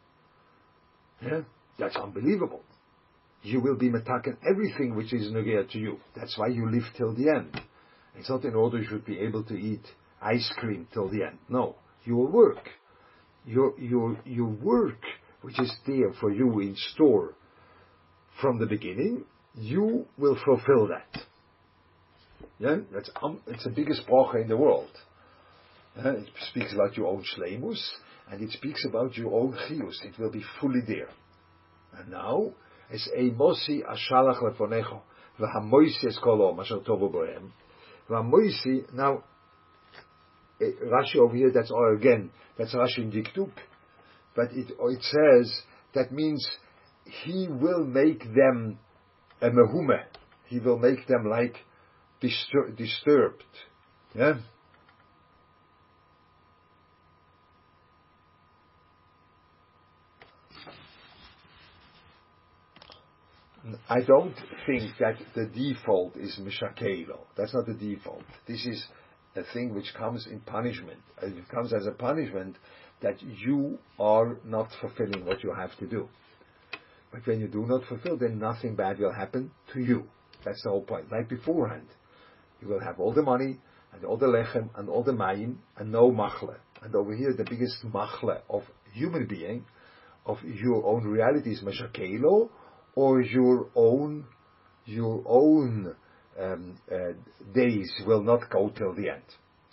[1.21, 1.41] Yeah?
[1.79, 2.63] That's unbelievable.
[3.43, 5.99] You will be metaken everything which is nugget to you.
[6.15, 7.61] That's why you live till the end.
[8.17, 9.83] It's not in order you should be able to eat
[10.21, 11.39] ice cream till the end.
[11.49, 11.77] No.
[12.05, 12.69] You will work.
[13.45, 15.03] Your, your, your work,
[15.41, 17.35] which is there for you in store
[18.41, 19.25] from the beginning,
[19.55, 21.23] you will fulfill that.
[22.59, 24.91] Yeah, that's um, it's the biggest bracha in the world.
[25.97, 27.81] Uh, it speaks about your own shlemus,
[28.31, 30.01] and it speaks about your own chius.
[30.05, 31.09] It will be fully there.
[31.99, 32.53] And now,
[32.93, 35.01] as a mosi ashalach lefonecho,
[35.41, 37.51] v'hamoisi es kolom asher tovu bohem,
[38.09, 39.25] v'hamoisi, now,
[40.61, 43.53] eh, Rashi over here, that's all again, that's Rashi in Diktuk,
[44.37, 45.63] but it, it says,
[45.95, 46.47] that means
[47.25, 48.79] he will make them
[49.41, 50.03] a mehume,
[50.47, 51.57] he will make them like
[52.23, 53.43] distur- disturbed,
[54.15, 54.35] yeah?
[63.89, 64.35] I don't
[64.67, 67.21] think that the default is mishakelo.
[67.37, 68.25] That's not the default.
[68.47, 68.85] This is
[69.37, 70.99] a thing which comes in punishment.
[71.23, 72.57] It comes as a punishment
[73.03, 76.09] that you are not fulfilling what you have to do.
[77.13, 80.05] But when you do not fulfill, then nothing bad will happen to you.
[80.45, 81.13] That's the whole point.
[81.13, 81.87] Like beforehand,
[82.61, 83.61] you will have all the money
[83.93, 86.57] and all the lechem and all the mayim and no machle.
[86.83, 89.67] And over here, the biggest machle of human being,
[90.27, 92.49] of your own reality is mashakelo,
[92.95, 94.27] or your own
[94.85, 95.95] your own
[96.41, 97.13] um, uh,
[97.55, 99.23] days will not go till the end.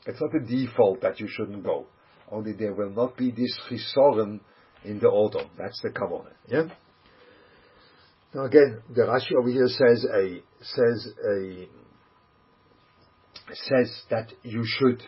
[0.05, 1.87] It's not a default that you shouldn't go.
[2.31, 4.39] Only there will not be this chisoren
[4.83, 5.49] in the autumn.
[5.57, 6.33] That's the kavanah.
[6.47, 6.67] Yeah.
[8.33, 11.67] Now again, the Rashi over here says a says a
[13.53, 15.01] says that you should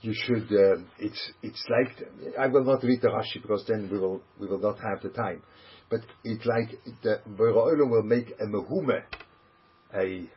[0.00, 3.98] you should uh, it's it's like I will not read the Rashi because then we
[3.98, 5.42] will we will not have the time
[5.90, 6.70] but it's like
[7.02, 9.02] the Beroilim will make a mehume,
[9.94, 10.28] a a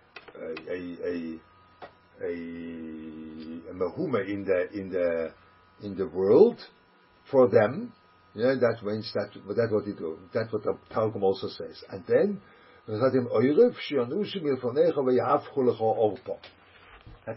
[0.70, 1.40] a a,
[2.24, 2.34] a
[4.28, 5.34] in the in the
[5.82, 6.60] in the world
[7.32, 7.94] for them.
[8.36, 9.98] Yeah, that means that that's what it
[10.34, 11.84] that's what the Talmud also says.
[11.90, 12.42] And then
[12.88, 13.12] that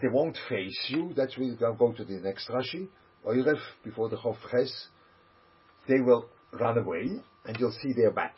[0.01, 1.13] they won't face you.
[1.15, 2.87] That's we go to the next Rashi.
[3.25, 4.87] Oirev before the Chof Ches,
[5.87, 8.35] they will run away and you'll see their back.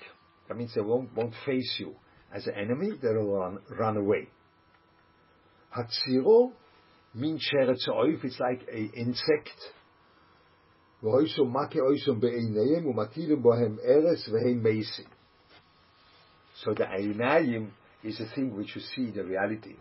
[0.47, 1.95] That means they won't, won't face you
[2.33, 4.27] as an enemy, they will run, run away.
[5.75, 6.51] Hatziro
[7.13, 9.49] means sheretzoif, it's like an insect.
[11.01, 11.27] So
[16.73, 17.69] the einayim
[18.03, 19.75] is a thing which you see in the reality,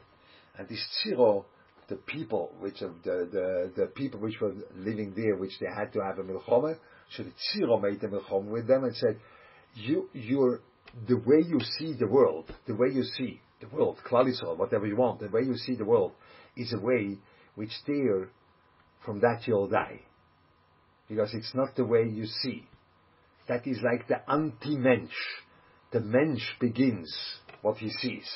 [0.58, 1.44] and this tziro,
[1.88, 6.00] the people which the, the the people which were living there, which they had to
[6.00, 6.76] have a milchoma,
[7.16, 9.18] so the Tziro made the Milchom with them and said,
[9.74, 10.60] you, you're,
[11.08, 14.96] the way you see the world, the way you see the world, Klal whatever you
[14.96, 16.12] want, the way you see the world
[16.56, 17.18] is a way
[17.54, 18.28] which there,
[19.04, 20.00] from that you'll die.
[21.08, 22.66] Because it's not the way you see.
[23.48, 25.12] That is like the anti-mensch.
[25.92, 27.14] The mensch begins
[27.62, 28.28] what he sees.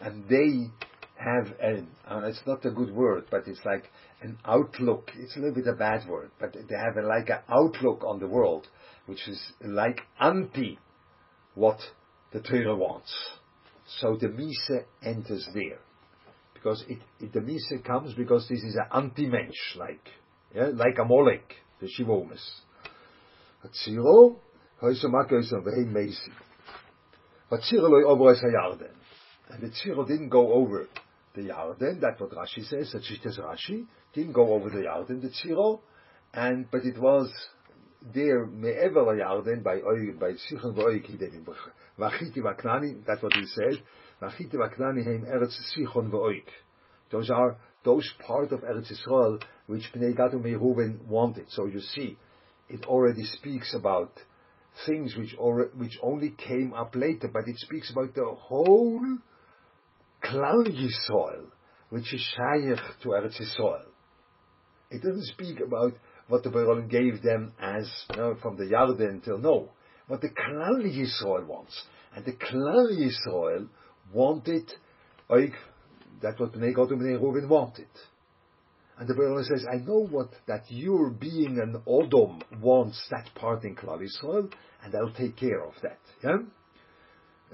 [0.00, 0.70] And they
[1.16, 3.90] have an, and it's not a good word, but it's like
[4.22, 5.10] an outlook.
[5.16, 8.18] It's a little bit a bad word, but they have a, like an outlook on
[8.18, 8.66] the world,
[9.06, 10.78] which is like anti
[11.54, 11.78] what
[12.32, 13.14] the Torah wants.
[14.00, 15.78] So the Mise enters there.
[16.52, 20.08] Because it, it, the Mise comes because this is an anti-mensch, like,
[20.54, 22.42] yeah, like a Molech, the Shivomis.
[23.64, 24.36] Hatziro,
[24.82, 26.32] Hoysamaka is a very Mesi.
[27.50, 30.88] Hatziro loy over as And the Tziro didn't go over
[31.34, 35.30] the Yarden, that's what Rashi says, that Shittas Rashi, didn't go over the Yarden, the
[35.30, 35.80] Tziro,
[36.32, 37.30] and but it was
[38.14, 39.80] there me'ever Yarden by
[40.18, 41.44] by Sichon Hidenim.
[41.98, 43.82] V'achiti v'Knani, that's what he said.
[44.22, 46.44] V'achiti v'Knani heim Eretz Sichon v'Oig.
[47.10, 51.46] Those are those part of Eretz Yisrael which Bnei Gad Reuben wanted.
[51.50, 52.18] So you see,
[52.68, 54.12] it already speaks about
[54.86, 59.00] things which, or, which only came up later, but it speaks about the whole
[60.24, 61.46] Klal Yisrael,
[61.90, 63.84] which is shaykh to Eretz Yisrael.
[64.90, 65.92] It doesn't speak about
[66.28, 69.70] what the Baron gave them as you know, from the Yarden till no,
[70.06, 71.82] what the Klal Yisrael wants,
[72.14, 73.68] and the Klal Yisrael
[74.12, 74.72] wanted,
[75.28, 75.52] like
[76.22, 77.86] that's what Bnei Gad and Bnei wanted.
[78.96, 83.64] And the Baron says, I know what that your being an Odom wants that part
[83.64, 85.98] in Klal Yisrael, and I'll take care of that.
[86.22, 86.36] Yeah?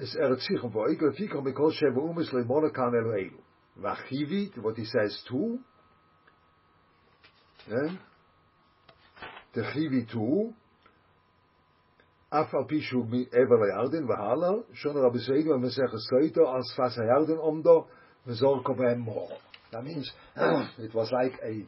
[0.00, 3.38] Es Eretz Sichon for Oikel Fikon Mikol Shev Umis Lemonakan Eloelu.
[3.78, 5.58] Vachivit, what he says too,
[7.68, 7.96] yeah?
[9.52, 10.54] The Chivi too,
[12.30, 17.36] אף על פי שהוא מעבר לירדן והלאה, שון רבי סעידו במסכת סויטו על שפת הירדן
[17.36, 17.86] עומדו
[18.26, 19.36] וזורקו בהם more.
[19.72, 20.10] That means
[20.78, 21.66] it was like a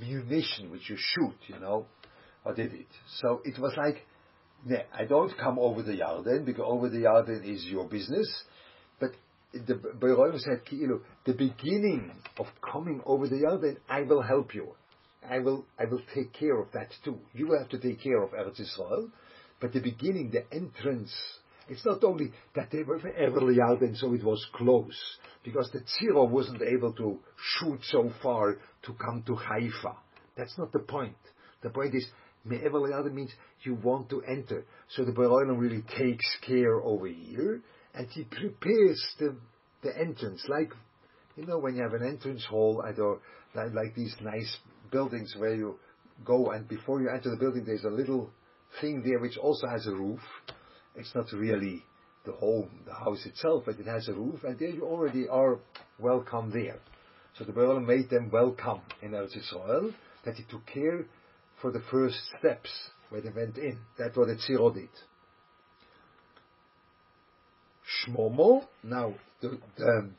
[0.00, 1.86] munition which you shoot, you know,
[2.44, 2.92] or did it.
[3.20, 4.04] So it was like,
[4.92, 8.28] I don't come over the Yarden, because over the Yarden is your business,
[9.00, 9.12] but
[9.52, 10.62] the Beroim said,
[11.24, 14.74] the beginning of coming over the Yarden, I will help you.
[15.28, 17.18] I will, I will take care of that too.
[17.34, 19.10] You will have to take care of Eretz Israel,
[19.60, 21.12] but the beginning, the entrance,
[21.68, 24.98] it's not only that they were everly out and so it was close,
[25.44, 29.96] because the Tziro wasn't able to shoot so far to come to Haifa.
[30.36, 31.16] That's not the point.
[31.62, 32.06] The point is,
[32.44, 33.30] Me'ever means
[33.62, 34.64] you want to enter.
[34.90, 37.60] So the Baroilam really takes care over here,
[37.94, 39.36] and he prepares the,
[39.82, 40.72] the entrance, like,
[41.36, 43.20] you know, when you have an entrance hall at or
[43.54, 44.56] like, like these nice
[44.90, 45.78] buildings where you
[46.24, 48.30] go and before you enter the building there's a little
[48.80, 50.20] thing there which also has a roof.
[50.96, 51.84] It's not really
[52.24, 55.58] the home, the house itself, but it has a roof, and there you already are
[55.98, 56.78] welcome there.
[57.38, 59.92] So the Baal made them welcome in Eretz Israel,
[60.24, 61.06] that he took care
[61.60, 62.70] for the first steps
[63.10, 63.78] where they went in.
[63.98, 64.88] That's what the Tziro did.
[68.06, 70.10] Shmomo, now the, the,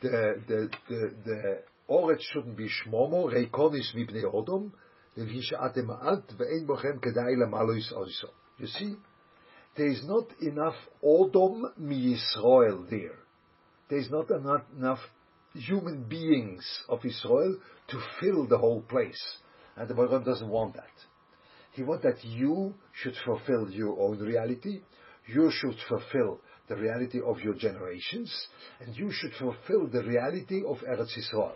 [0.00, 4.72] the, the, the, Oretz shouldn't be Shmomo, Reikonis vibne Odom,
[5.14, 5.42] you
[8.66, 8.94] see,
[9.76, 13.18] there is not enough Odom mi Yisrael there.
[13.90, 15.00] There is not enough
[15.52, 17.58] human beings of Israel
[17.88, 19.36] to fill the whole place.
[19.76, 20.84] And the Baruch doesn't want that.
[21.72, 24.82] He wants that you should fulfill your own reality,
[25.26, 28.30] you should fulfill the reality of your generations,
[28.80, 31.54] and you should fulfill the reality of Eretz Yisrael.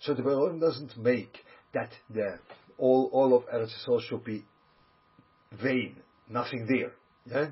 [0.00, 1.36] So the Baron doesn't make
[1.74, 2.38] that the
[2.78, 4.44] all all of Eretz Yisrael should be
[5.60, 5.96] vain,
[6.28, 6.92] nothing there,
[7.26, 7.50] yeah,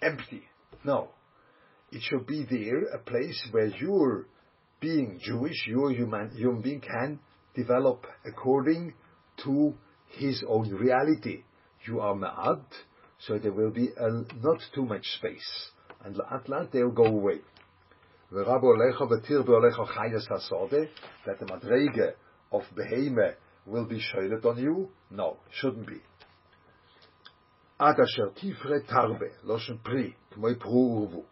[0.00, 0.44] empty.
[0.84, 1.08] No,
[1.90, 4.26] it should be there a place where your
[4.80, 7.18] being Jewish, your human human being can
[7.54, 8.94] develop according
[9.44, 9.74] to
[10.08, 11.44] his own reality.
[11.86, 12.64] You are Ma'ad,
[13.18, 14.10] so there will be a,
[14.42, 15.70] not too much space,
[16.04, 17.40] and La'at they'll go away
[18.34, 18.46] that
[21.38, 22.12] the madrege
[22.50, 23.34] of beheme
[23.66, 24.88] will be shoylet on you?
[25.10, 26.00] No, shouldn't be.
[27.80, 31.24] Ad asher tifre tarbe, loshen pri, k'moy pru.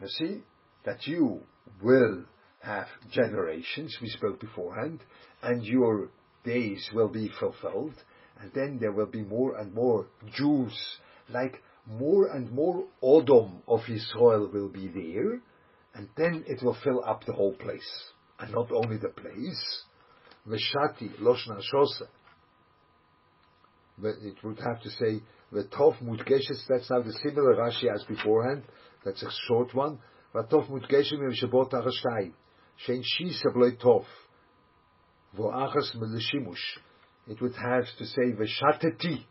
[0.00, 0.42] You see,
[0.84, 1.40] that you
[1.82, 2.24] will
[2.66, 5.00] have generations, we spoke beforehand,
[5.42, 6.08] and your
[6.44, 7.94] days will be fulfilled,
[8.40, 10.76] and then there will be more and more Jews,
[11.28, 15.40] like more and more Odom of Israel will be there,
[15.94, 17.90] and then it will fill up the whole place.
[18.38, 19.84] And not only the place,
[20.46, 22.02] Veshati Loshna Shose.
[24.02, 28.64] It would have to say Vetov Mutgeshes, that's now the similar Rashi as beforehand,
[29.04, 29.98] that's a short one.
[30.34, 32.32] Vatov Mutgeshes Mevshabot Arashtai.
[32.88, 34.04] Shisa Vloi Tov.
[35.38, 36.56] Vo'achas Melishimush.
[37.28, 39.24] It would have to say Veshateti.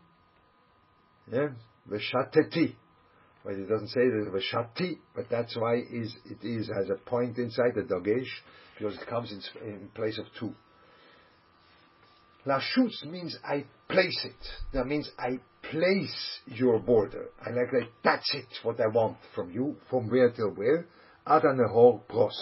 [1.30, 1.48] Yeah?
[1.90, 2.74] Veshateti
[3.46, 7.76] but it doesn't say a but that's why is it is has a point inside
[7.76, 8.26] the dagesh
[8.76, 10.52] because it comes in, in place of two.
[12.44, 14.48] Lashus means I place it.
[14.72, 15.38] That means I
[15.70, 17.26] place your border.
[17.40, 17.88] I like that.
[18.02, 18.46] That's it.
[18.64, 20.86] What I want from you, from where till where.
[21.26, 22.36] Adanehor pros.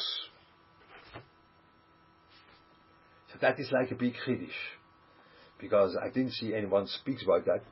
[3.33, 4.61] So that is like a big chiddush,
[5.61, 7.63] because I didn't see anyone speaks about that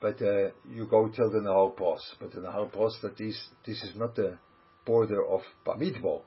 [0.00, 2.14] but uh, you go till the Nahar Pros.
[2.20, 4.38] But the Nahar Pros, that this, this is not the
[4.86, 6.22] border of Bamidbo.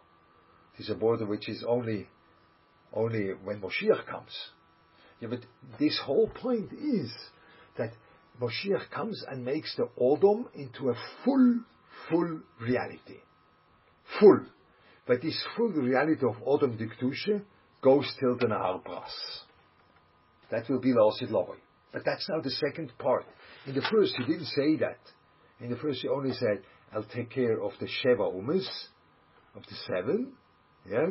[0.79, 2.07] Is a border which is only
[2.93, 4.31] only when Moshiach comes.
[5.19, 5.41] Yeah, but
[5.79, 7.11] this whole point is
[7.77, 7.91] that
[8.41, 11.59] Moshiach comes and makes the Odom into a full,
[12.09, 13.19] full reality.
[14.19, 14.39] Full.
[15.05, 17.43] But this full reality of Odom Diktushe
[17.81, 19.11] goes till the Nahar Pras.
[20.51, 21.57] That will be Laosid Lovoi.
[21.91, 23.25] But that's now the second part.
[23.65, 24.99] In the first, he didn't say that.
[25.59, 26.61] In the first, he only said,
[26.93, 28.67] I'll take care of the Sheva Umas,
[29.55, 30.33] of the seven,
[30.89, 31.07] yeah?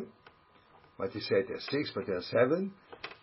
[0.98, 2.72] But he said there's six, but there are seven,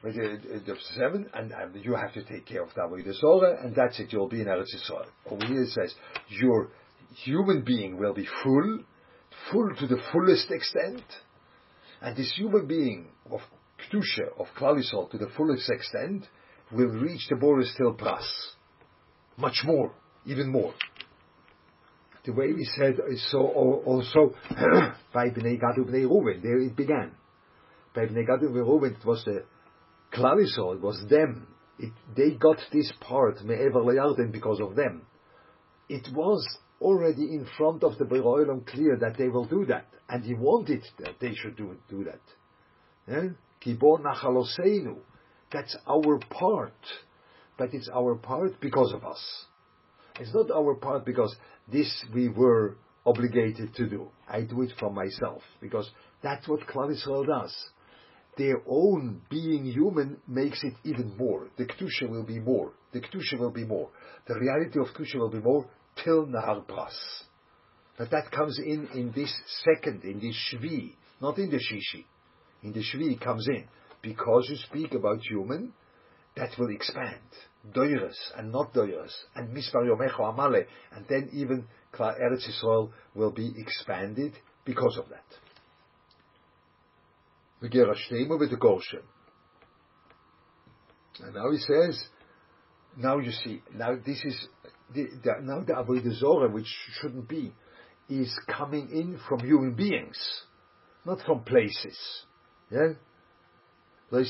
[0.02, 3.64] but there's seven, and, and, you have to take care of that with the Zorah,
[3.64, 5.06] and that's it, you'll be in Eretz Yisrael.
[5.30, 5.94] Over here it says,
[6.30, 6.70] your
[7.24, 8.80] human being will be full,
[9.52, 11.04] full to the fullest extent,
[12.02, 13.42] and this human being of
[13.80, 16.26] Kedusha, of Klal Yisrael, to the fullest extent,
[16.72, 18.26] will reach the Boris till Pras.
[19.38, 19.94] Much more,
[20.26, 20.74] even more.
[22.26, 24.34] The way we said is so also
[25.14, 27.12] by Bnei Gad Bnei Reuven, there it began.
[27.96, 29.46] By Bnei Gad Bnei Reuven, it was the
[30.14, 31.48] Klal Yisrael, it was them.
[31.80, 35.04] It, they got this part, Me'ever Layarden, because of them.
[35.88, 39.86] It was already in front of the Beroilam clear that they will do that.
[40.10, 42.22] And he wanted that they should do, do that.
[43.08, 43.30] Yeah?
[43.66, 44.98] Kibor Nachaloseinu.
[45.52, 46.76] That's our part.
[47.58, 49.46] But it's our part because of us.
[50.20, 51.36] It's not our part because
[51.72, 54.10] this we were obligated to do.
[54.28, 55.90] I do it for myself because
[56.22, 57.56] that's what Klal Yisrael does.
[58.38, 61.48] Their own being human makes it even more.
[61.58, 62.74] The Kedusha will be more.
[62.94, 63.90] The Kedusha will be more.
[64.28, 65.66] The reality of Kedusha will be more
[66.06, 66.96] Pras.
[67.98, 69.34] But that comes in in this
[69.64, 72.06] second, in this Shvi, not in the Shishi.
[72.64, 73.66] In the Shvi comes in
[74.02, 75.74] because you speak about human,
[76.36, 77.20] that will expand.
[77.74, 83.54] Doiras and not doiras, and Mispar Yomecho Amale, and then even Eretz Yisrael will be
[83.58, 84.34] expanded
[84.64, 85.26] because of that.
[91.20, 92.00] And now he says,
[92.96, 94.48] now you see, now this is,
[94.94, 97.54] the, the, now the Avodah Zorah, which shouldn't be,
[98.10, 100.18] is coming in from human beings,
[101.06, 101.98] not from places.
[102.72, 102.94] Yeah?
[104.10, 104.26] The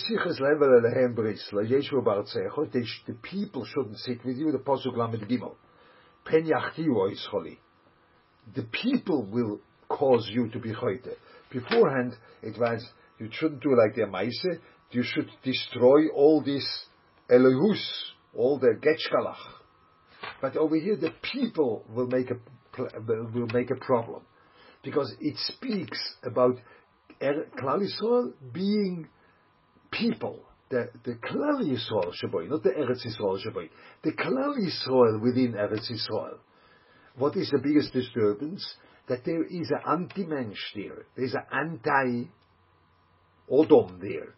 [3.22, 5.56] people shouldn't sit with you, the Pasuk Lamed Gimel.
[6.26, 6.46] Pen
[8.56, 11.08] The people will cause you to be choite.
[11.52, 12.84] Beforehand, it was,
[13.20, 14.46] you shouldn't do like the Maise,
[14.92, 16.66] you should destroy all this
[17.30, 19.38] Elohus, all the Getchkalach.
[20.42, 22.38] But over here, the people will make a,
[23.08, 24.22] will make a problem.
[24.84, 26.58] Because it speaks about
[27.22, 29.08] Klal Yisrael being
[29.92, 33.70] people, the, the Klal Yisrael Shaboy, not the Eretz Yisrael Shaboy,
[34.04, 36.38] the Klal Yisrael within Eretz Yisrael.
[37.16, 38.76] What is the biggest disturbance?
[39.10, 41.06] That there is an anti-mensch there.
[41.16, 41.46] There is an
[43.50, 44.36] anti-Odom there,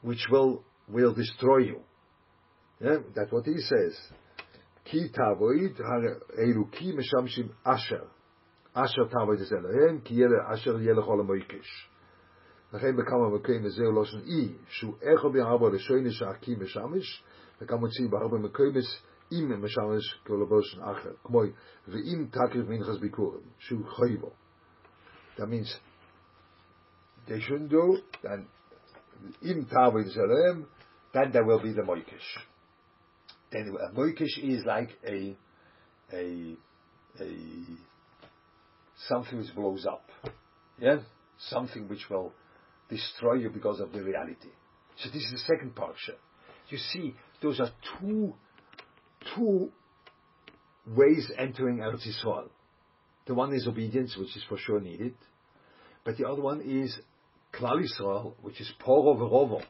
[0.00, 1.80] which will, will destroy you.
[2.80, 3.98] Yeah, that's what he says.
[4.84, 5.80] כי תאבויד
[6.38, 8.04] אלו כי משמשים אשר.
[8.74, 11.88] אשר תאבויד זה אליהם, כי יהיה אשר יהיה לכל המויקש.
[12.72, 17.24] לכן בכמה מקרים זה לא שם אי, שהוא איכו בארבע לשוין יש הכי משמש,
[17.60, 19.02] וכמה מוציא בארבע מקרים יש
[19.32, 21.42] אם משמש כאילו בו שם אחר, כמו
[21.88, 24.30] ואם תקריב מנחס ביקורם, שהוא חוי בו.
[25.36, 25.78] That means,
[27.26, 28.42] they shouldn't do, then,
[29.42, 30.64] אם תאבויד זה אליהם,
[31.12, 32.51] then there will be the moikish.
[33.52, 35.36] Then a Moikish is like a,
[36.12, 36.56] a,
[37.20, 37.36] a,
[39.08, 40.08] something which blows up.
[40.78, 40.98] Yeah?
[41.38, 42.32] Something which will
[42.88, 44.48] destroy you because of the reality.
[44.96, 46.16] So this is the second parsha.
[46.68, 48.34] You see, those are two,
[49.34, 49.70] two
[50.86, 52.48] ways entering Eretz Yisrael.
[53.26, 55.14] The one is obedience, which is for sure needed,
[56.04, 56.98] but the other one is
[57.52, 59.62] Klal Yisrael, which is Poro Verovo.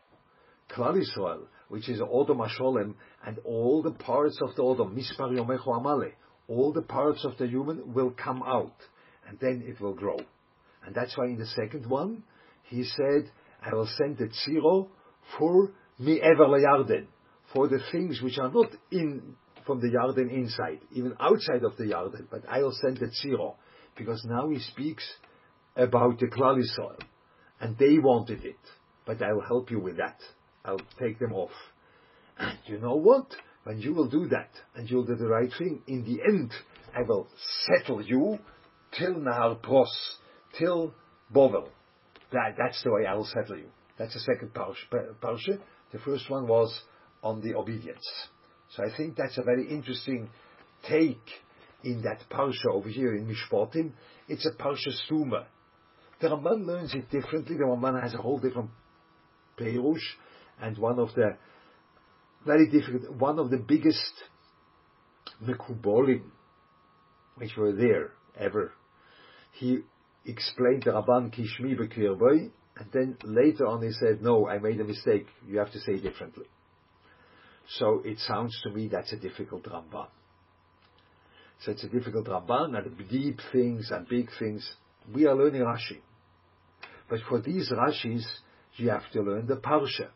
[0.70, 1.42] Klal Yisrael,
[1.72, 2.92] which is Odom Hasholem,
[3.24, 6.12] and all the parts of the Odom, Mispar Yomecho Amale,
[6.46, 8.76] all the parts of the human will come out,
[9.26, 10.18] and then it will grow.
[10.84, 12.24] And that's why in the second one,
[12.64, 13.30] he said,
[13.62, 14.88] I will send the tziro
[15.38, 17.06] for mi ever yarden,
[17.54, 21.84] for the things which are not in from the Yarden inside, even outside of the
[21.84, 23.54] Yarden, but I will send the tziro,
[23.96, 25.10] because now he speaks
[25.74, 26.98] about the Klal soil,
[27.62, 28.60] and they wanted it,
[29.06, 30.18] but I will help you with that.
[30.64, 31.50] I'll take them off.
[32.38, 33.26] And you know what?
[33.64, 36.52] When you will do that, and you'll do the right thing, in the end,
[36.96, 37.28] I will
[37.66, 38.38] settle you
[38.98, 40.16] till Nahar Pros,
[40.58, 40.92] till
[41.32, 41.68] Bovel.
[42.32, 43.68] That, that's the way I will settle you.
[43.98, 45.58] That's the second parsha.
[45.92, 46.76] The first one was
[47.22, 48.06] on the obedience.
[48.74, 50.30] So I think that's a very interesting
[50.88, 51.20] take
[51.84, 53.92] in that parsha over here in Mishpatim.
[54.28, 55.44] It's a parsha stuma.
[56.20, 57.56] The Ramban learns it differently.
[57.56, 58.70] The Ramban has a whole different
[59.58, 59.98] Perush,
[60.62, 61.36] and one of the
[62.46, 64.12] very difficult, one of the biggest
[65.44, 66.22] Mekubolim
[67.36, 68.72] which were there ever.
[69.52, 69.80] He
[70.24, 74.84] explained the Rabban Kishmi Bekirboy, and then later on he said, no, I made a
[74.84, 76.46] mistake, you have to say differently.
[77.78, 80.08] So it sounds to me that's a difficult Ramban.
[81.64, 84.76] So it's a difficult Ramban, and deep things and big things.
[85.12, 86.00] We are learning Rashi.
[87.08, 88.24] But for these Rashis,
[88.76, 90.08] you have to learn the Parsha.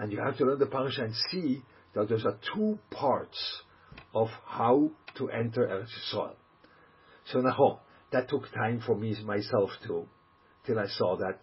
[0.00, 1.62] And you have to learn the Parsha and see
[1.94, 3.62] that there are two parts
[4.14, 4.88] of how
[5.18, 6.36] to enter Eretz Yisrael.
[7.26, 7.80] So now,
[8.10, 10.08] that took time for me myself too,
[10.66, 11.40] till I saw that.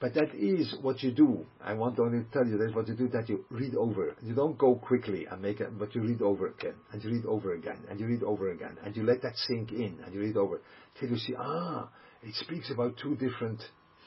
[0.00, 1.46] But that is what you do.
[1.64, 4.14] I want to only tell you that's what you do, that you read over.
[4.22, 7.24] You don't go quickly and make it, but you read over again, and you read
[7.24, 10.20] over again, and you read over again, and you let that sink in, and you
[10.20, 10.60] read over,
[11.00, 11.88] till you see, ah,
[12.22, 13.62] it speaks about two different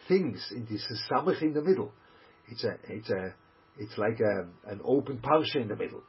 [0.08, 1.92] things in this samach in the middle.
[2.48, 3.34] It's a, it's a,
[3.80, 6.04] it's like a, an open parsha in the middle.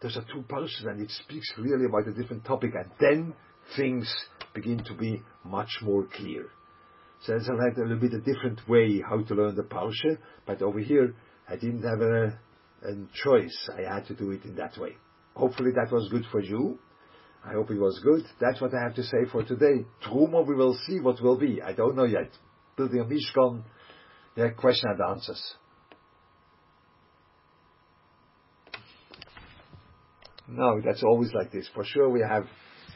[0.00, 3.34] Those are two parshas, and it speaks really about a different topic, and then
[3.76, 4.12] things
[4.54, 6.48] begin to be much more clear.
[7.24, 10.60] So it's like a little bit a different way how to learn the parsha, but
[10.60, 11.14] over here
[11.48, 12.38] I didn't have a,
[12.88, 13.70] a choice.
[13.76, 14.96] I had to do it in that way.
[15.34, 16.78] Hopefully that was good for you.
[17.44, 18.24] I hope it was good.
[18.40, 19.84] That's what I have to say for today.
[20.04, 21.62] Truma, we will see what will be.
[21.62, 22.30] I don't know yet.
[22.76, 23.62] Building a Mishkan,
[24.36, 25.54] yeah, question and answers.
[30.54, 31.68] No, that's always like this.
[31.74, 32.44] For sure, we have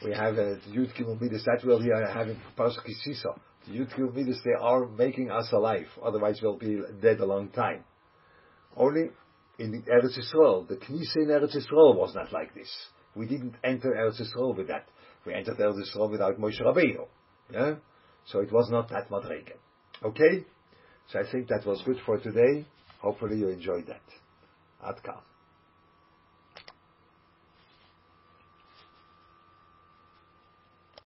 [0.03, 1.43] we have a Yud Gimel Midas.
[1.45, 2.83] That we are uh, having Pasuk.
[2.85, 5.87] The Yud Gimel Midas they are making us alive.
[6.03, 7.83] Otherwise, we'll be dead a long time.
[8.75, 9.09] Only
[9.57, 12.69] in the Eretz Yisrael, the Knesset in Eretz Yisrael was not like this.
[13.15, 14.87] We didn't enter Eretz Yisrael with that.
[15.25, 17.07] We entered Eretz Yisrael without Moshe Rabbeinu.
[17.51, 17.75] Yeah?
[18.27, 19.53] So it was not that madrege.
[20.03, 20.45] Okay?
[21.11, 22.67] So I think that was good for today.
[22.99, 24.01] Hopefully you enjoyed that.
[24.85, 25.21] Adkan.